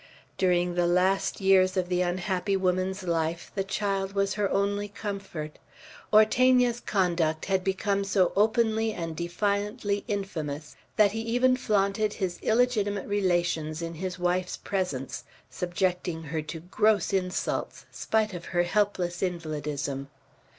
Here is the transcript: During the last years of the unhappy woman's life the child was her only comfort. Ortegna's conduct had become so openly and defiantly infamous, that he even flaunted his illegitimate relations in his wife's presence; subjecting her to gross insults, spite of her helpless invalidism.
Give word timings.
During 0.35 0.73
the 0.73 0.87
last 0.87 1.39
years 1.41 1.77
of 1.77 1.87
the 1.87 2.01
unhappy 2.01 2.57
woman's 2.57 3.03
life 3.03 3.51
the 3.53 3.63
child 3.63 4.13
was 4.15 4.33
her 4.33 4.49
only 4.49 4.87
comfort. 4.87 5.59
Ortegna's 6.11 6.79
conduct 6.79 7.45
had 7.45 7.63
become 7.63 8.03
so 8.03 8.33
openly 8.35 8.93
and 8.93 9.15
defiantly 9.15 10.03
infamous, 10.07 10.75
that 10.95 11.11
he 11.11 11.21
even 11.21 11.55
flaunted 11.55 12.13
his 12.13 12.39
illegitimate 12.41 13.07
relations 13.07 13.83
in 13.83 13.93
his 13.93 14.17
wife's 14.17 14.57
presence; 14.57 15.23
subjecting 15.51 16.23
her 16.23 16.41
to 16.41 16.61
gross 16.61 17.13
insults, 17.13 17.85
spite 17.91 18.33
of 18.33 18.45
her 18.45 18.63
helpless 18.63 19.21
invalidism. 19.21 20.07